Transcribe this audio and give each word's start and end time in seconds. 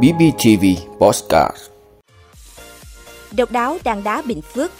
BBTV 0.00 0.64
Postcard. 0.98 1.56
Độc 3.32 3.50
đáo 3.50 3.78
đàn 3.84 4.04
đá 4.04 4.22
Bình 4.22 4.42
Phước. 4.42 4.72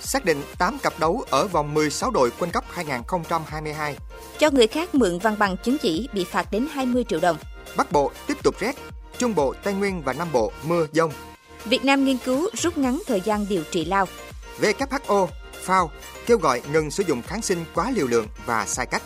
Xác 0.00 0.24
định 0.24 0.42
8 0.58 0.78
cặp 0.78 0.98
đấu 0.98 1.24
ở 1.30 1.46
vòng 1.46 1.74
16 1.74 2.10
đội 2.10 2.30
quân 2.38 2.50
cấp 2.50 2.64
2022 2.68 3.96
Cho 4.38 4.50
người 4.50 4.66
khác 4.66 4.94
mượn 4.94 5.18
văn 5.18 5.36
bằng 5.38 5.56
chứng 5.56 5.78
chỉ 5.78 6.08
bị 6.12 6.24
phạt 6.24 6.50
đến 6.50 6.66
20 6.72 7.04
triệu 7.08 7.20
đồng. 7.20 7.36
Bắc 7.76 7.92
Bộ 7.92 8.10
tiếp 8.26 8.36
tục 8.42 8.54
rét 8.60 8.76
Trung 9.18 9.34
Bộ, 9.34 9.54
Tây 9.62 9.74
Nguyên 9.74 10.02
và 10.02 10.12
Nam 10.12 10.28
Bộ 10.32 10.52
mưa 10.62 10.86
dông. 10.92 11.10
Việt 11.64 11.84
Nam 11.84 12.04
nghiên 12.04 12.18
cứu 12.18 12.50
rút 12.52 12.78
ngắn 12.78 13.02
thời 13.06 13.20
gian 13.20 13.46
điều 13.48 13.62
trị 13.70 13.84
lao. 13.84 14.06
WHO, 14.60 15.26
FAO 15.66 15.88
kêu 16.26 16.38
gọi 16.38 16.62
ngừng 16.72 16.90
sử 16.90 17.04
dụng 17.06 17.22
kháng 17.22 17.42
sinh 17.42 17.64
quá 17.74 17.90
liều 17.90 18.06
lượng 18.06 18.26
và 18.46 18.66
sai 18.66 18.86
cách 18.86 19.02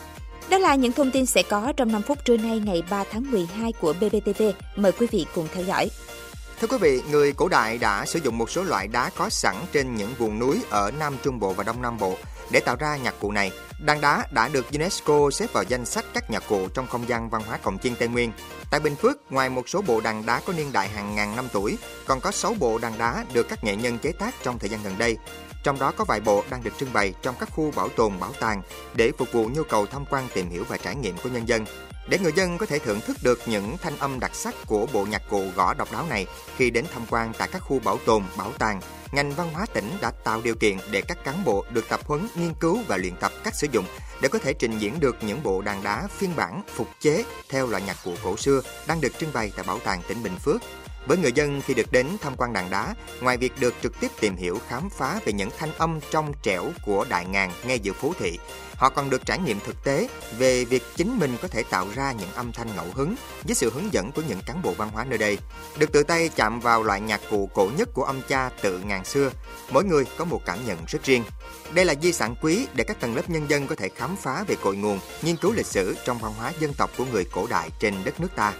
đó 0.49 0.57
là 0.57 0.75
những 0.75 0.91
thông 0.91 1.11
tin 1.11 1.25
sẽ 1.25 1.43
có 1.43 1.73
trong 1.77 1.91
5 1.91 2.01
phút 2.01 2.25
trưa 2.25 2.37
nay 2.37 2.61
ngày 2.65 2.83
3 2.89 3.03
tháng 3.11 3.31
12 3.31 3.71
của 3.71 3.93
BBTV. 3.93 4.43
Mời 4.75 4.91
quý 4.91 5.07
vị 5.11 5.25
cùng 5.35 5.47
theo 5.53 5.63
dõi. 5.63 5.89
Thưa 6.61 6.67
quý 6.67 6.77
vị, 6.81 7.01
người 7.11 7.33
cổ 7.33 7.47
đại 7.47 7.77
đã 7.77 8.05
sử 8.05 8.19
dụng 8.23 8.37
một 8.37 8.49
số 8.49 8.63
loại 8.63 8.87
đá 8.87 9.09
có 9.17 9.29
sẵn 9.29 9.55
trên 9.71 9.95
những 9.95 10.13
vùng 10.17 10.39
núi 10.39 10.61
ở 10.69 10.91
Nam 10.99 11.17
Trung 11.23 11.39
Bộ 11.39 11.53
và 11.53 11.63
Đông 11.63 11.81
Nam 11.81 11.97
Bộ 11.97 12.15
để 12.51 12.59
tạo 12.59 12.75
ra 12.75 12.97
nhạc 12.97 13.15
cụ 13.19 13.31
này. 13.31 13.51
Đàn 13.79 14.01
đá 14.01 14.27
đã 14.31 14.47
được 14.47 14.65
UNESCO 14.71 15.29
xếp 15.31 15.53
vào 15.53 15.63
danh 15.63 15.85
sách 15.85 16.05
các 16.13 16.31
nhạc 16.31 16.43
cụ 16.49 16.67
trong 16.73 16.87
không 16.87 17.07
gian 17.07 17.29
văn 17.29 17.41
hóa 17.47 17.57
cổng 17.57 17.79
chiên 17.79 17.95
Tây 17.95 18.07
Nguyên. 18.07 18.31
Tại 18.71 18.79
Bình 18.79 18.95
Phước, 18.95 19.31
ngoài 19.31 19.49
một 19.49 19.69
số 19.69 19.81
bộ 19.81 20.01
đàn 20.01 20.25
đá 20.25 20.41
có 20.45 20.53
niên 20.53 20.71
đại 20.71 20.89
hàng 20.89 21.15
ngàn 21.15 21.35
năm 21.35 21.47
tuổi, 21.53 21.77
còn 22.05 22.21
có 22.21 22.31
6 22.31 22.55
bộ 22.59 22.77
đàn 22.77 22.97
đá 22.97 23.25
được 23.33 23.49
các 23.49 23.63
nghệ 23.63 23.75
nhân 23.75 23.97
chế 23.99 24.11
tác 24.11 24.35
trong 24.43 24.59
thời 24.59 24.69
gian 24.69 24.79
gần 24.83 24.93
đây. 24.97 25.17
Trong 25.63 25.79
đó 25.79 25.91
có 25.97 26.05
vài 26.05 26.19
bộ 26.19 26.43
đang 26.49 26.63
được 26.63 26.71
trưng 26.79 26.93
bày 26.93 27.13
trong 27.21 27.35
các 27.39 27.49
khu 27.51 27.71
bảo 27.75 27.89
tồn 27.89 28.19
bảo 28.19 28.31
tàng 28.39 28.61
để 28.95 29.11
phục 29.17 29.31
vụ 29.31 29.49
nhu 29.49 29.63
cầu 29.63 29.85
tham 29.85 30.05
quan 30.09 30.27
tìm 30.33 30.49
hiểu 30.49 30.63
và 30.67 30.77
trải 30.77 30.95
nghiệm 30.95 31.15
của 31.23 31.29
nhân 31.29 31.47
dân. 31.47 31.65
Để 32.09 32.19
người 32.19 32.31
dân 32.35 32.57
có 32.57 32.65
thể 32.65 32.79
thưởng 32.79 33.01
thức 33.01 33.17
được 33.23 33.39
những 33.45 33.77
thanh 33.81 33.97
âm 33.97 34.19
đặc 34.19 34.35
sắc 34.35 34.55
của 34.67 34.87
bộ 34.93 35.05
nhạc 35.05 35.21
cụ 35.29 35.43
gõ 35.55 35.73
độc 35.73 35.91
đáo 35.91 36.05
này 36.09 36.25
khi 36.57 36.69
đến 36.69 36.85
tham 36.93 37.03
quan 37.09 37.33
tại 37.37 37.49
các 37.51 37.59
khu 37.59 37.79
bảo 37.79 37.97
tồn, 38.05 38.23
bảo 38.37 38.51
tàng, 38.59 38.81
ngành 39.11 39.31
văn 39.31 39.49
hóa 39.53 39.65
tỉnh 39.73 39.89
đã 40.01 40.11
tạo 40.11 40.41
điều 40.41 40.55
kiện 40.55 40.77
để 40.91 41.01
các 41.01 41.23
cán 41.23 41.43
bộ 41.45 41.65
được 41.69 41.89
tập 41.89 41.99
huấn, 42.05 42.27
nghiên 42.35 42.53
cứu 42.53 42.79
và 42.87 42.97
luyện 42.97 43.15
tập 43.15 43.31
cách 43.43 43.55
sử 43.55 43.67
dụng 43.71 43.85
để 44.21 44.29
có 44.29 44.39
thể 44.39 44.53
trình 44.53 44.79
diễn 44.79 44.99
được 44.99 45.15
những 45.21 45.43
bộ 45.43 45.61
đàn 45.61 45.83
đá 45.83 46.07
phiên 46.17 46.35
bản 46.35 46.61
phục 46.75 46.87
chế 46.99 47.25
theo 47.49 47.67
loại 47.67 47.83
nhạc 47.87 47.97
cụ 48.03 48.13
cổ 48.23 48.37
xưa 48.37 48.61
đang 48.87 49.01
được 49.01 49.19
trưng 49.19 49.33
bày 49.33 49.51
tại 49.55 49.65
bảo 49.67 49.79
tàng 49.79 50.01
tỉnh 50.07 50.23
Bình 50.23 50.35
Phước 50.45 50.61
với 51.05 51.17
người 51.17 51.31
dân 51.31 51.61
khi 51.61 51.73
được 51.73 51.91
đến 51.91 52.07
tham 52.21 52.33
quan 52.37 52.53
đàn 52.53 52.69
đá, 52.69 52.95
ngoài 53.21 53.37
việc 53.37 53.53
được 53.59 53.73
trực 53.83 53.99
tiếp 53.99 54.11
tìm 54.19 54.35
hiểu 54.35 54.59
khám 54.67 54.89
phá 54.89 55.19
về 55.25 55.33
những 55.33 55.49
thanh 55.57 55.73
âm 55.77 55.99
trong 56.11 56.33
trẻo 56.41 56.71
của 56.85 57.05
đại 57.09 57.25
ngàn 57.25 57.51
ngay 57.65 57.79
giữa 57.79 57.93
phố 57.93 58.13
thị, 58.19 58.39
họ 58.75 58.89
còn 58.89 59.09
được 59.09 59.25
trải 59.25 59.39
nghiệm 59.39 59.59
thực 59.59 59.83
tế 59.83 60.07
về 60.37 60.65
việc 60.65 60.83
chính 60.95 61.19
mình 61.19 61.37
có 61.41 61.47
thể 61.47 61.63
tạo 61.63 61.87
ra 61.95 62.11
những 62.11 62.31
âm 62.33 62.51
thanh 62.51 62.75
ngẫu 62.75 62.85
hứng 62.93 63.15
với 63.43 63.55
sự 63.55 63.71
hướng 63.73 63.93
dẫn 63.93 64.11
của 64.11 64.21
những 64.27 64.39
cán 64.45 64.61
bộ 64.61 64.73
văn 64.77 64.89
hóa 64.89 65.05
nơi 65.05 65.17
đây. 65.17 65.37
Được 65.77 65.91
tự 65.91 66.03
tay 66.03 66.29
chạm 66.35 66.59
vào 66.59 66.83
loại 66.83 67.01
nhạc 67.01 67.21
cụ 67.29 67.49
cổ 67.53 67.69
nhất 67.77 67.89
của 67.93 68.03
ông 68.03 68.21
cha 68.29 68.49
tự 68.61 68.79
ngàn 68.79 69.05
xưa, 69.05 69.31
mỗi 69.69 69.83
người 69.83 70.05
có 70.17 70.25
một 70.25 70.41
cảm 70.45 70.65
nhận 70.65 70.77
rất 70.87 71.03
riêng. 71.03 71.23
Đây 71.73 71.85
là 71.85 71.93
di 72.01 72.13
sản 72.13 72.35
quý 72.41 72.67
để 72.73 72.83
các 72.83 72.99
tầng 72.99 73.15
lớp 73.15 73.29
nhân 73.29 73.49
dân 73.49 73.67
có 73.67 73.75
thể 73.75 73.89
khám 73.89 74.15
phá 74.15 74.43
về 74.47 74.55
cội 74.61 74.75
nguồn, 74.75 74.99
nghiên 75.21 75.35
cứu 75.35 75.53
lịch 75.53 75.65
sử 75.65 75.95
trong 76.05 76.17
văn 76.17 76.33
hóa 76.37 76.51
dân 76.59 76.73
tộc 76.73 76.89
của 76.97 77.05
người 77.05 77.25
cổ 77.31 77.47
đại 77.49 77.69
trên 77.79 77.93
đất 78.03 78.19
nước 78.19 78.29
ta. 78.35 78.53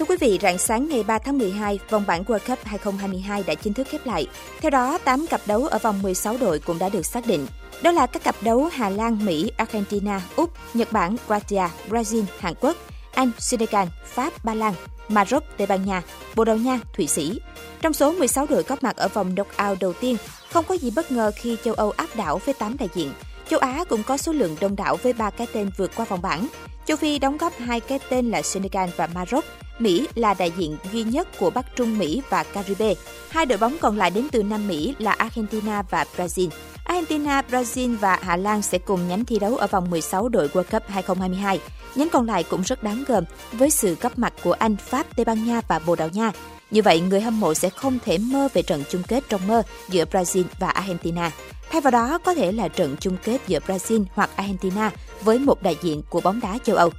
Thưa 0.00 0.06
quý 0.06 0.16
vị, 0.20 0.38
rạng 0.42 0.58
sáng 0.58 0.88
ngày 0.88 1.02
3 1.02 1.18
tháng 1.18 1.38
12, 1.38 1.78
vòng 1.90 2.04
bảng 2.06 2.22
World 2.22 2.38
Cup 2.38 2.58
2022 2.64 3.42
đã 3.46 3.54
chính 3.54 3.72
thức 3.72 3.86
khép 3.90 4.06
lại. 4.06 4.26
Theo 4.60 4.70
đó, 4.70 4.98
8 4.98 5.26
cặp 5.26 5.40
đấu 5.46 5.66
ở 5.66 5.78
vòng 5.78 6.02
16 6.02 6.36
đội 6.40 6.58
cũng 6.58 6.78
đã 6.78 6.88
được 6.88 7.06
xác 7.06 7.26
định. 7.26 7.46
Đó 7.82 7.92
là 7.92 8.06
các 8.06 8.24
cặp 8.24 8.34
đấu 8.42 8.68
Hà 8.72 8.88
Lan, 8.88 9.24
Mỹ, 9.24 9.52
Argentina, 9.56 10.22
Úc, 10.36 10.50
Nhật 10.74 10.92
Bản, 10.92 11.16
Croatia, 11.26 11.68
Brazil, 11.88 12.24
Hàn 12.38 12.54
Quốc, 12.60 12.76
Anh, 13.12 13.30
Senegal, 13.38 13.88
Pháp, 14.04 14.44
Ba 14.44 14.54
Lan, 14.54 14.74
Maroc, 15.08 15.44
Tây 15.56 15.66
Ban 15.66 15.86
Nha, 15.86 16.02
Bồ 16.34 16.44
Đào 16.44 16.56
Nha, 16.56 16.80
Thụy 16.96 17.06
Sĩ. 17.06 17.40
Trong 17.80 17.92
số 17.92 18.12
16 18.12 18.46
đội 18.46 18.62
góp 18.62 18.82
mặt 18.82 18.96
ở 18.96 19.08
vòng 19.08 19.34
knockout 19.34 19.78
đầu 19.80 19.92
tiên, 19.92 20.16
không 20.52 20.64
có 20.68 20.74
gì 20.74 20.90
bất 20.90 21.12
ngờ 21.12 21.32
khi 21.36 21.56
châu 21.64 21.74
Âu 21.74 21.90
áp 21.90 22.08
đảo 22.16 22.40
với 22.44 22.54
8 22.54 22.76
đại 22.78 22.88
diện. 22.94 23.12
Châu 23.50 23.60
Á 23.60 23.84
cũng 23.88 24.02
có 24.02 24.16
số 24.16 24.32
lượng 24.32 24.56
đông 24.60 24.76
đảo 24.76 24.96
với 25.02 25.12
ba 25.12 25.30
cái 25.30 25.46
tên 25.52 25.70
vượt 25.76 25.90
qua 25.96 26.04
vòng 26.04 26.22
bảng. 26.22 26.46
Châu 26.86 26.96
Phi 26.96 27.18
đóng 27.18 27.36
góp 27.36 27.52
hai 27.58 27.80
cái 27.80 27.98
tên 28.08 28.30
là 28.30 28.42
Senegal 28.42 28.88
và 28.96 29.08
Maroc. 29.14 29.44
Mỹ 29.78 30.08
là 30.14 30.34
đại 30.34 30.52
diện 30.56 30.76
duy 30.92 31.02
nhất 31.02 31.28
của 31.38 31.50
Bắc 31.50 31.76
Trung 31.76 31.98
Mỹ 31.98 32.22
và 32.30 32.42
Caribe. 32.42 32.94
Hai 33.28 33.46
đội 33.46 33.58
bóng 33.58 33.76
còn 33.80 33.96
lại 33.96 34.10
đến 34.10 34.28
từ 34.32 34.42
Nam 34.42 34.68
Mỹ 34.68 34.94
là 34.98 35.12
Argentina 35.12 35.82
và 35.90 36.04
Brazil. 36.16 36.48
Argentina, 36.84 37.42
Brazil 37.50 37.96
và 37.96 38.18
Hà 38.22 38.36
Lan 38.36 38.62
sẽ 38.62 38.78
cùng 38.78 39.08
nhánh 39.08 39.24
thi 39.24 39.38
đấu 39.38 39.56
ở 39.56 39.66
vòng 39.66 39.90
16 39.90 40.28
đội 40.28 40.48
World 40.48 40.62
Cup 40.62 40.82
2022. 40.88 41.60
Nhánh 41.94 42.08
còn 42.08 42.26
lại 42.26 42.44
cũng 42.44 42.62
rất 42.62 42.82
đáng 42.82 43.04
gờm 43.08 43.24
với 43.52 43.70
sự 43.70 43.96
góp 44.00 44.18
mặt 44.18 44.32
của 44.42 44.52
Anh, 44.52 44.76
Pháp, 44.76 45.16
Tây 45.16 45.24
Ban 45.24 45.46
Nha 45.46 45.60
và 45.68 45.78
Bồ 45.78 45.96
Đào 45.96 46.08
Nha. 46.08 46.32
Như 46.70 46.82
vậy, 46.82 47.00
người 47.00 47.20
hâm 47.20 47.40
mộ 47.40 47.54
sẽ 47.54 47.70
không 47.70 47.98
thể 48.04 48.18
mơ 48.18 48.48
về 48.54 48.62
trận 48.62 48.82
chung 48.90 49.02
kết 49.08 49.24
trong 49.28 49.46
mơ 49.46 49.62
giữa 49.88 50.04
Brazil 50.04 50.44
và 50.58 50.68
Argentina. 50.68 51.30
Thay 51.70 51.80
vào 51.80 51.90
đó 51.90 52.18
có 52.24 52.34
thể 52.34 52.52
là 52.52 52.68
trận 52.68 52.96
chung 53.00 53.16
kết 53.24 53.38
giữa 53.46 53.58
Brazil 53.66 54.04
hoặc 54.14 54.30
Argentina 54.36 54.90
với 55.22 55.38
một 55.38 55.62
đại 55.62 55.76
diện 55.82 56.02
của 56.10 56.20
bóng 56.20 56.40
đá 56.40 56.58
châu 56.64 56.76
Âu. 56.76 56.90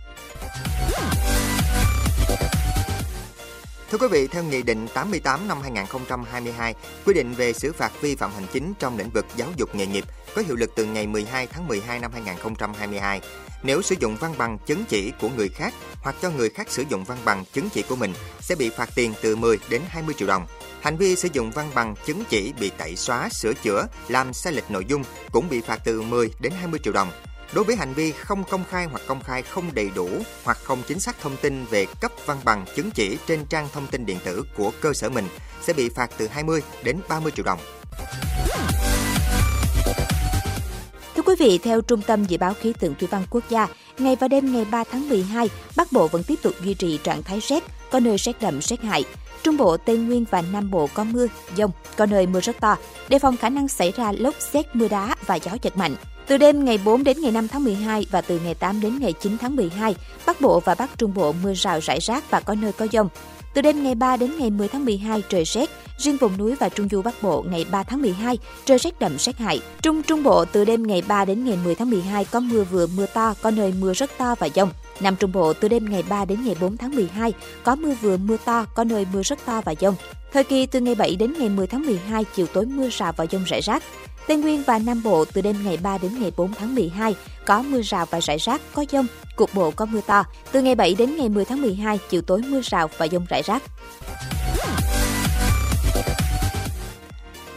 Thưa 3.92 3.98
quý 3.98 4.08
vị, 4.12 4.28
theo 4.28 4.44
Nghị 4.44 4.62
định 4.62 4.88
88 4.94 5.48
năm 5.48 5.58
2022, 5.62 6.76
quy 7.06 7.14
định 7.14 7.34
về 7.34 7.54
xử 7.54 7.74
phạt 7.74 7.92
vi 8.02 8.16
phạm 8.16 8.32
hành 8.34 8.46
chính 8.54 8.74
trong 8.80 8.98
lĩnh 8.98 9.10
vực 9.10 9.26
giáo 9.36 9.48
dục 9.58 9.76
nghề 9.76 9.86
nghiệp 9.86 10.04
có 10.36 10.42
hiệu 10.48 10.56
lực 10.56 10.72
từ 10.76 10.86
ngày 10.86 11.08
12 11.08 11.48
tháng 11.48 11.68
12 11.68 12.00
năm 12.00 12.12
2022. 12.14 13.22
Nếu 13.64 13.82
sử 13.82 13.96
dụng 14.00 14.18
văn 14.20 14.34
bằng 14.38 14.58
chứng 14.66 14.84
chỉ 14.90 15.12
của 15.22 15.30
người 15.30 15.50
khác 15.50 15.74
hoặc 16.02 16.16
cho 16.22 16.30
người 16.30 16.50
khác 16.50 16.72
sử 16.72 16.84
dụng 16.90 17.04
văn 17.04 17.18
bằng 17.26 17.44
chứng 17.54 17.70
chỉ 17.70 17.82
của 17.82 17.96
mình 17.96 18.14
sẽ 18.40 18.56
bị 18.56 18.70
phạt 18.70 18.90
tiền 18.96 19.14
từ 19.22 19.36
10 19.36 19.60
đến 19.70 19.82
20 19.88 20.16
triệu 20.18 20.28
đồng. 20.28 20.46
Hành 20.82 20.98
vi 20.98 21.16
sử 21.16 21.28
dụng 21.34 21.52
văn 21.52 21.72
bằng 21.76 21.96
chứng 22.06 22.24
chỉ 22.30 22.54
bị 22.60 22.72
tẩy 22.78 22.96
xóa, 22.96 23.30
sửa 23.30 23.54
chữa, 23.54 23.88
làm 24.08 24.34
sai 24.34 24.54
lệch 24.54 24.72
nội 24.72 24.86
dung 24.88 25.04
cũng 25.32 25.50
bị 25.50 25.62
phạt 25.62 25.80
từ 25.86 26.02
10 26.02 26.32
đến 26.40 26.54
20 26.60 26.80
triệu 26.84 26.94
đồng. 26.94 27.12
Đối 27.54 27.64
với 27.64 27.76
hành 27.76 27.94
vi 27.94 28.12
không 28.12 28.44
công 28.44 28.64
khai 28.70 28.86
hoặc 28.86 29.02
công 29.08 29.24
khai 29.24 29.42
không 29.42 29.70
đầy 29.74 29.90
đủ 29.96 30.10
hoặc 30.44 30.58
không 30.64 30.84
chính 30.88 31.00
xác 31.00 31.22
thông 31.22 31.38
tin 31.42 31.66
về 31.66 31.86
cấp 32.02 32.12
văn 32.26 32.38
bằng 32.44 32.66
chứng 32.76 32.92
chỉ 32.92 33.18
trên 33.28 33.46
trang 33.46 33.68
thông 33.74 33.88
tin 33.88 34.06
điện 34.06 34.18
tử 34.24 34.44
của 34.58 34.72
cơ 34.82 34.94
sở 34.94 35.10
mình 35.10 35.26
sẽ 35.62 35.74
bị 35.74 35.90
phạt 35.90 36.12
từ 36.18 36.28
20 36.28 36.62
đến 36.84 37.00
30 37.10 37.32
triệu 37.36 37.46
đồng. 37.46 37.60
Thưa 41.16 41.24
quý 41.26 41.36
vị, 41.40 41.58
theo 41.58 41.82
Trung 41.82 42.02
tâm 42.02 42.26
Dự 42.26 42.38
báo 42.38 42.54
Khí 42.54 42.74
tượng 42.80 42.96
Thủy 42.96 43.08
văn 43.12 43.24
Quốc 43.30 43.44
gia, 43.50 43.68
ngày 44.04 44.16
và 44.16 44.28
đêm 44.28 44.54
ngày 44.54 44.66
3 44.72 44.84
tháng 44.92 45.10
12, 45.10 45.50
Bắc 45.76 45.92
Bộ 45.92 46.08
vẫn 46.08 46.24
tiếp 46.24 46.40
tục 46.42 46.54
duy 46.64 46.74
trì 46.74 47.00
trạng 47.04 47.24
thái 47.24 47.40
rét, 47.40 47.64
có 47.92 48.00
nơi 48.00 48.18
rét 48.18 48.42
đậm 48.42 48.62
rét 48.62 48.82
hại. 48.82 49.04
Trung 49.44 49.58
Bộ, 49.58 49.78
Tây 49.78 49.98
Nguyên 49.98 50.26
và 50.32 50.44
Nam 50.54 50.72
Bộ 50.72 50.90
có 50.94 51.04
mưa, 51.04 51.28
dông, 51.58 51.72
có 51.98 52.06
nơi 52.06 52.28
mưa 52.28 52.40
rất 52.40 52.60
to, 52.60 52.78
đề 53.10 53.20
phòng 53.20 53.38
khả 53.38 53.50
năng 53.50 53.68
xảy 53.68 53.92
ra 53.92 54.12
lốc 54.12 54.36
xét 54.54 54.76
mưa 54.76 54.88
đá 54.88 55.16
và 55.26 55.36
gió 55.36 55.52
giật 55.62 55.78
mạnh. 55.78 55.96
Từ 56.28 56.38
đêm 56.38 56.66
ngày 56.66 56.80
4 56.86 57.04
đến 57.04 57.22
ngày 57.22 57.32
5 57.32 57.48
tháng 57.48 57.64
12 57.64 58.06
và 58.12 58.22
từ 58.22 58.40
ngày 58.40 58.54
8 58.54 58.82
đến 58.82 59.00
ngày 59.00 59.14
9 59.14 59.38
tháng 59.38 59.56
12, 59.56 59.96
Bắc 60.26 60.42
Bộ 60.42 60.60
và 60.60 60.76
Bắc 60.76 60.98
Trung 60.98 61.14
Bộ 61.14 61.34
mưa 61.44 61.54
rào 61.54 61.80
rải 61.80 62.00
rác 62.00 62.32
và 62.32 62.40
có 62.40 62.56
nơi 62.56 62.72
có 62.74 62.88
dông. 62.92 63.10
Từ 63.54 63.62
đêm 63.62 63.84
ngày 63.84 63.96
3 63.96 64.18
đến 64.18 64.32
ngày 64.40 64.50
10 64.50 64.68
tháng 64.68 64.86
12 64.86 65.24
trời 65.30 65.44
rét, 65.44 65.70
riêng 65.98 66.18
vùng 66.18 66.38
núi 66.38 66.56
và 66.56 66.70
trung 66.70 66.90
du 66.90 67.02
Bắc 67.02 67.24
Bộ 67.24 67.46
ngày 67.50 67.66
3 67.72 67.84
tháng 67.84 68.02
12 68.02 68.38
trời 68.66 68.78
rét 68.78 69.00
đậm 69.00 69.18
rét 69.18 69.38
hại. 69.38 69.62
Trung 69.82 70.04
Trung 70.04 70.24
Bộ 70.24 70.46
từ 70.46 70.66
đêm 70.66 70.88
ngày 70.88 71.04
3 71.08 71.26
đến 71.26 71.46
ngày 71.46 71.58
10 71.64 71.76
tháng 71.76 71.90
12 71.90 72.26
có 72.26 72.40
mưa 72.40 72.64
vừa 72.64 72.88
mưa 72.88 73.06
to, 73.06 73.34
có 73.42 73.52
nơi 73.52 73.74
mưa 73.80 73.94
rất 73.94 74.12
to 74.18 74.36
và 74.40 74.50
dông. 74.56 74.70
Nam 75.00 75.16
Trung 75.16 75.32
Bộ 75.32 75.54
từ 75.54 75.68
đêm 75.68 75.90
ngày 75.90 76.04
3 76.10 76.26
đến 76.26 76.44
ngày 76.46 76.56
4 76.62 76.78
tháng 76.78 76.96
12 76.96 77.34
có 77.64 77.76
mưa 77.76 77.94
vừa 78.02 78.18
mưa 78.18 78.38
to, 78.46 78.66
có 78.76 78.84
nơi 78.84 79.06
mưa 79.14 79.22
rất 79.24 79.46
to 79.46 79.62
và 79.66 79.76
dông. 79.82 79.96
Thời 80.34 80.44
kỳ 80.44 80.66
từ 80.66 80.80
ngày 80.80 80.96
7 80.96 81.16
đến 81.16 81.34
ngày 81.40 81.50
10 81.50 81.68
tháng 81.68 81.86
12 81.86 82.26
chiều 82.36 82.48
tối 82.54 82.66
mưa 82.66 82.90
rào 82.92 83.14
và 83.18 83.26
dông 83.32 83.44
rải 83.44 83.62
rác. 83.62 83.84
Tây 84.28 84.38
Nguyên 84.38 84.64
và 84.64 84.80
Nam 84.80 85.04
Bộ 85.04 85.26
từ 85.26 85.42
đêm 85.42 85.56
ngày 85.64 85.78
3 85.84 85.98
đến 85.98 86.12
ngày 86.20 86.32
4 86.38 86.54
tháng 86.54 86.76
12 86.76 87.16
có 87.46 87.62
mưa 87.62 87.82
rào 87.82 88.06
và 88.06 88.20
rải 88.20 88.38
rác, 88.38 88.62
có 88.74 88.86
dông, 88.92 89.08
cục 89.36 89.54
bộ 89.54 89.72
có 89.72 89.86
mưa 89.86 90.02
to. 90.08 90.24
Từ 90.52 90.62
ngày 90.62 90.76
7 90.76 90.96
đến 90.98 91.18
ngày 91.18 91.30
10 91.30 91.46
tháng 91.46 91.62
12 91.62 92.00
chiều 92.10 92.22
tối 92.22 92.42
mưa 92.48 92.62
rào 92.64 92.90
và 92.98 93.08
dông 93.08 93.26
rải 93.30 93.42
rác. 93.42 93.64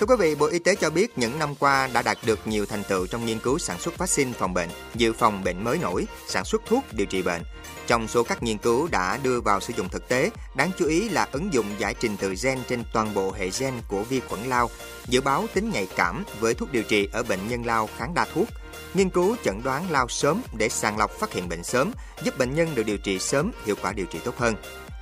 Thưa 0.05 0.17
quý 0.17 0.29
vị, 0.29 0.35
Bộ 0.35 0.47
Y 0.47 0.59
tế 0.59 0.75
cho 0.75 0.91
biết 0.91 1.19
những 1.19 1.39
năm 1.39 1.55
qua 1.55 1.89
đã 1.93 2.03
đạt 2.03 2.19
được 2.27 2.47
nhiều 2.47 2.67
thành 2.67 2.83
tựu 2.89 3.07
trong 3.07 3.27
nghiên 3.27 3.39
cứu 3.39 3.59
sản 3.59 3.79
xuất 3.79 3.99
vaccine 3.99 4.33
phòng 4.33 4.55
bệnh, 4.55 4.69
dự 4.95 5.13
phòng 5.13 5.45
bệnh 5.45 5.65
mới 5.65 5.79
nổi, 5.79 6.07
sản 6.29 6.45
xuất 6.45 6.63
thuốc 6.67 6.85
điều 6.93 7.07
trị 7.07 7.23
bệnh. 7.23 7.43
Trong 7.87 8.09
số 8.09 8.23
các 8.23 8.43
nghiên 8.43 8.59
cứu 8.59 8.89
đã 8.91 9.19
đưa 9.23 9.41
vào 9.41 9.61
sử 9.61 9.73
dụng 9.77 9.89
thực 9.89 10.09
tế, 10.09 10.31
đáng 10.57 10.71
chú 10.79 10.87
ý 10.87 11.09
là 11.09 11.29
ứng 11.33 11.53
dụng 11.53 11.67
giải 11.79 11.95
trình 12.01 12.17
tự 12.17 12.35
gen 12.43 12.59
trên 12.69 12.85
toàn 12.93 13.15
bộ 13.15 13.33
hệ 13.33 13.51
gen 13.59 13.75
của 13.89 14.03
vi 14.03 14.21
khuẩn 14.21 14.45
lao, 14.45 14.71
dự 15.07 15.21
báo 15.21 15.47
tính 15.55 15.71
nhạy 15.71 15.89
cảm 15.97 16.25
với 16.41 16.55
thuốc 16.55 16.73
điều 16.73 16.83
trị 16.83 17.09
ở 17.13 17.23
bệnh 17.23 17.49
nhân 17.49 17.67
lao 17.67 17.89
kháng 17.97 18.15
đa 18.15 18.27
thuốc, 18.35 18.49
nghiên 18.95 19.11
cứu 19.11 19.37
chẩn 19.45 19.63
đoán 19.63 19.91
lao 19.91 20.09
sớm 20.09 20.43
để 20.59 20.69
sàng 20.69 20.99
lọc 20.99 21.11
phát 21.11 21.33
hiện 21.33 21.49
bệnh 21.49 21.65
sớm, 21.65 21.93
giúp 22.23 22.39
bệnh 22.39 22.55
nhân 22.55 22.75
được 22.75 22.83
điều 22.83 22.99
trị 22.99 23.19
sớm, 23.19 23.51
hiệu 23.67 23.77
quả 23.83 23.93
điều 23.93 24.07
trị 24.07 24.19
tốt 24.25 24.37
hơn. 24.39 24.55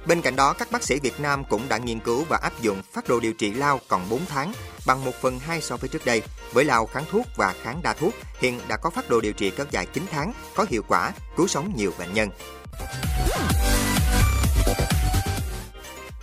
Bên 0.07 0.23
cạnh 0.23 0.37
đó, 0.37 0.53
các 0.53 0.71
bác 0.71 0.83
sĩ 0.83 0.99
Việt 1.01 1.21
Nam 1.21 1.45
cũng 1.45 1.69
đã 1.69 1.79
nghiên 1.79 2.01
cứu 2.01 2.25
và 2.29 2.39
áp 2.43 2.53
dụng 2.61 2.83
phát 2.93 3.09
đồ 3.09 3.21
điều 3.21 3.33
trị 3.33 3.55
lao 3.55 3.81
còn 3.89 4.09
4 4.11 4.21
tháng 4.29 4.53
bằng 4.87 5.05
1 5.05 5.13
phần 5.21 5.39
2 5.39 5.61
so 5.61 5.77
với 5.77 5.89
trước 5.89 6.05
đây. 6.05 6.23
Với 6.53 6.65
lao 6.65 6.87
kháng 6.87 7.05
thuốc 7.11 7.27
và 7.37 7.55
kháng 7.63 7.81
đa 7.83 7.93
thuốc, 7.93 8.15
hiện 8.39 8.61
đã 8.69 8.77
có 8.77 8.91
phát 8.91 9.11
đồ 9.11 9.21
điều 9.21 9.33
trị 9.33 9.51
kéo 9.51 9.67
dài 9.71 9.87
9 9.93 10.07
tháng, 10.11 10.33
có 10.55 10.67
hiệu 10.69 10.83
quả, 10.89 11.13
cứu 11.37 11.47
sống 11.47 11.73
nhiều 11.77 11.93
bệnh 11.99 12.15
nhân. 12.15 12.29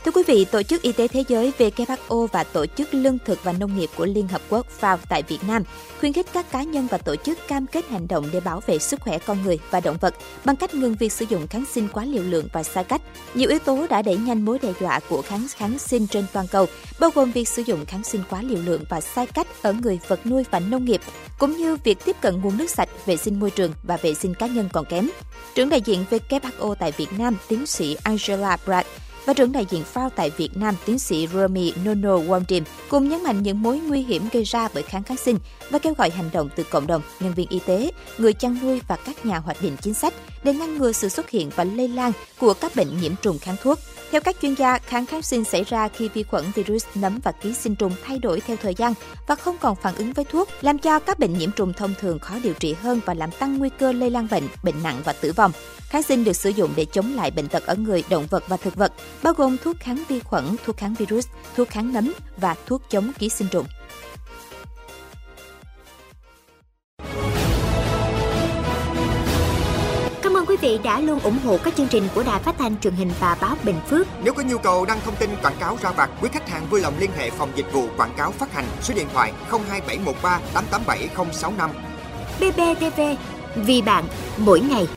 Thưa 0.10 0.14
quý 0.14 0.24
vị, 0.28 0.46
Tổ 0.46 0.64
chức 0.64 0.82
Y 0.82 0.92
tế 0.92 1.08
Thế 1.08 1.24
giới 1.28 1.52
WHO 1.58 2.28
và 2.28 2.44
Tổ 2.44 2.66
chức 2.66 2.94
Lương 2.94 3.18
thực 3.26 3.44
và 3.44 3.54
Nông 3.54 3.78
nghiệp 3.78 3.90
của 3.96 4.06
Liên 4.06 4.28
Hợp 4.28 4.42
Quốc 4.50 4.68
FAO 4.82 4.98
tại 5.10 5.24
Việt 5.24 5.38
Nam 5.48 5.64
khuyến 6.00 6.14
khích 6.14 6.26
các 6.34 6.52
cá 6.52 6.64
nhân 6.64 6.88
và 6.92 6.98
tổ 6.98 7.16
chức 7.16 7.48
cam 7.48 7.68
kết 7.68 7.90
hành 7.90 8.08
động 8.08 8.30
để 8.34 8.40
bảo 8.40 8.62
vệ 8.66 8.80
sức 8.80 9.02
khỏe 9.02 9.20
con 9.20 9.44
người 9.44 9.60
và 9.72 9.80
động 9.80 9.98
vật 10.02 10.16
bằng 10.46 10.56
cách 10.56 10.76
ngừng 10.76 10.96
việc 10.96 11.12
sử 11.12 11.26
dụng 11.30 11.48
kháng 11.48 11.66
sinh 11.66 11.88
quá 11.94 12.06
liều 12.06 12.24
lượng 12.24 12.48
và 12.54 12.64
sai 12.64 12.84
cách. 12.84 13.02
Nhiều 13.34 13.50
yếu 13.50 13.60
tố 13.60 13.88
đã 13.90 14.02
đẩy 14.02 14.18
nhanh 14.18 14.46
mối 14.46 14.60
đe 14.60 14.74
dọa 14.80 15.00
của 15.10 15.22
kháng 15.22 15.48
kháng 15.56 15.80
sinh 15.80 16.08
trên 16.08 16.26
toàn 16.34 16.48
cầu, 16.48 16.66
bao 17.00 17.10
gồm 17.16 17.32
việc 17.32 17.48
sử 17.48 17.62
dụng 17.62 17.86
kháng 17.86 18.04
sinh 18.04 18.22
quá 18.30 18.42
liều 18.42 18.62
lượng 18.66 18.84
và 18.90 19.02
sai 19.02 19.28
cách 19.28 19.48
ở 19.62 19.74
người 19.74 20.00
vật 20.08 20.26
nuôi 20.26 20.46
và 20.52 20.60
nông 20.60 20.86
nghiệp, 20.86 21.02
cũng 21.40 21.58
như 21.58 21.78
việc 21.84 21.98
tiếp 22.06 22.16
cận 22.22 22.42
nguồn 22.42 22.58
nước 22.58 22.70
sạch, 22.70 22.90
vệ 23.06 23.18
sinh 23.18 23.40
môi 23.40 23.52
trường 23.52 23.74
và 23.84 23.98
vệ 23.98 24.14
sinh 24.14 24.34
cá 24.34 24.48
nhân 24.48 24.70
còn 24.74 24.86
kém. 24.86 25.10
Trưởng 25.56 25.70
đại 25.70 25.82
diện 25.82 26.06
WHO 26.10 26.76
tại 26.76 26.92
Việt 26.98 27.14
Nam, 27.18 27.38
tiến 27.48 27.66
sĩ 27.66 27.98
Angela 28.04 28.58
Brad 28.66 28.86
và 29.30 29.34
trưởng 29.34 29.52
đại 29.52 29.66
diện 29.70 29.84
FAO 29.94 30.10
tại 30.16 30.30
Việt 30.38 30.58
Nam, 30.58 30.76
tiến 30.86 31.00
sĩ 31.00 31.28
Romy 31.34 31.74
Nono 31.86 32.18
Wondim 32.18 32.64
cùng 32.90 33.10
nhấn 33.10 33.24
mạnh 33.24 33.44
những 33.44 33.62
mối 33.62 33.80
nguy 33.80 34.02
hiểm 34.02 34.30
gây 34.32 34.44
ra 34.44 34.68
bởi 34.74 34.84
kháng 34.84 35.04
kháng 35.04 35.18
sinh 35.18 35.38
và 35.70 35.80
kêu 35.80 35.94
gọi 35.98 36.10
hành 36.10 36.30
động 36.34 36.50
từ 36.56 36.64
cộng 36.64 36.88
đồng, 36.88 37.02
nhân 37.20 37.34
viên 37.34 37.48
y 37.50 37.60
tế, 37.66 37.92
người 38.18 38.34
chăn 38.34 38.58
nuôi 38.64 38.82
và 38.88 38.96
các 38.96 39.26
nhà 39.26 39.38
hoạch 39.38 39.62
định 39.62 39.78
chính 39.82 39.94
sách 39.94 40.14
để 40.44 40.54
ngăn 40.54 40.78
ngừa 40.78 40.92
sự 40.92 41.10
xuất 41.10 41.30
hiện 41.30 41.50
và 41.56 41.64
lây 41.64 41.88
lan 41.88 42.12
của 42.40 42.54
các 42.54 42.76
bệnh 42.76 43.02
nhiễm 43.02 43.14
trùng 43.22 43.40
kháng 43.40 43.56
thuốc. 43.64 43.80
Theo 44.12 44.22
các 44.22 44.36
chuyên 44.42 44.54
gia, 44.54 44.78
kháng 44.78 45.06
kháng 45.06 45.22
sinh 45.22 45.44
xảy 45.44 45.64
ra 45.64 45.88
khi 45.88 46.10
vi 46.14 46.24
khuẩn, 46.24 46.46
virus, 46.56 46.86
nấm 46.96 47.20
và 47.24 47.32
ký 47.32 47.54
sinh 47.54 47.76
trùng 47.76 47.92
thay 48.04 48.20
đổi 48.20 48.40
theo 48.40 48.58
thời 48.62 48.74
gian 48.74 48.94
và 49.28 49.36
không 49.36 49.58
còn 49.58 49.76
phản 49.76 49.96
ứng 49.96 50.14
với 50.14 50.26
thuốc, 50.26 50.50
làm 50.62 50.78
cho 50.78 51.00
các 51.00 51.20
bệnh 51.20 51.38
nhiễm 51.38 51.52
trùng 51.52 51.74
thông 51.74 51.94
thường 52.00 52.20
khó 52.20 52.36
điều 52.44 52.54
trị 52.54 52.74
hơn 52.74 53.00
và 53.06 53.14
làm 53.14 53.32
tăng 53.32 53.58
nguy 53.58 53.70
cơ 53.80 53.92
lây 53.92 54.10
lan 54.10 54.28
bệnh, 54.32 54.44
bệnh 54.64 54.84
nặng 54.84 55.02
và 55.04 55.14
tử 55.14 55.32
vong. 55.32 55.52
Kháng 55.90 56.04
sinh 56.04 56.24
được 56.24 56.36
sử 56.36 56.50
dụng 56.50 56.72
để 56.76 56.86
chống 56.86 57.16
lại 57.16 57.32
bệnh 57.32 57.48
tật 57.48 57.66
ở 57.66 57.76
người, 57.76 58.04
động 58.10 58.28
vật 58.30 58.44
và 58.48 58.58
thực 58.58 58.76
vật, 58.76 58.94
bao 59.24 59.34
gồm 59.34 59.58
thuốc 59.58 59.76
kháng 59.80 60.04
vi 60.08 60.20
khuẩn, 60.20 60.56
thuốc 60.66 60.78
kháng 60.78 60.94
virus, 60.94 61.28
thuốc 61.56 61.70
kháng 61.70 61.94
nấm 61.94 62.14
và 62.38 62.56
thuốc 62.66 62.82
chống 62.90 63.12
ký 63.20 63.30
sinh 63.30 63.48
trùng. 63.52 63.66
Cảm 70.22 70.38
ơn 70.38 70.46
quý 70.46 70.58
vị 70.62 70.80
đã 70.84 71.00
luôn 71.00 71.20
ủng 71.20 71.40
hộ 71.46 71.58
các 71.64 71.76
chương 71.76 71.88
trình 71.88 72.04
của 72.16 72.24
Đài 72.24 72.40
Phát 72.40 72.56
thanh 72.58 72.80
truyền 72.80 72.94
hình 72.94 73.12
và 73.20 73.38
báo 73.42 73.56
Bình 73.64 73.80
Phước. 73.90 74.08
Nếu 74.24 74.34
có 74.34 74.44
nhu 74.44 74.58
cầu 74.58 74.86
đăng 74.86 75.00
thông 75.06 75.16
tin 75.16 75.30
quảng 75.42 75.56
cáo 75.60 75.78
ra 75.82 75.92
vặt, 75.92 76.10
quý 76.22 76.30
khách 76.34 76.50
hàng 76.50 76.68
vui 76.70 76.82
lòng 76.82 76.94
liên 77.00 77.10
hệ 77.18 77.30
phòng 77.30 77.52
dịch 77.56 77.74
vụ 77.74 77.88
quảng 77.98 78.14
cáo 78.18 78.32
phát 78.32 78.54
hành 78.54 78.66
số 78.82 78.94
điện 78.94 79.08
thoại 79.14 79.34
02713 79.50 80.40
887065. 80.54 81.70
BBTV, 82.40 83.02
vì 83.56 83.82
bạn, 83.82 84.04
mỗi 84.38 84.60
ngày. 84.60 84.88